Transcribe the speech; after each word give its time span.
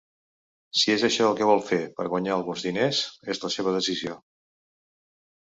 Si 0.83 0.93
és 0.93 1.03
això 1.07 1.27
el 1.31 1.37
que 1.39 1.49
vol 1.49 1.61
fer 1.67 1.79
per 1.99 2.07
guanyar 2.13 2.33
alguns 2.37 2.65
diners, 2.69 3.03
és 3.35 3.43
la 3.45 3.53
seva 3.59 3.77
decisió. 3.79 4.19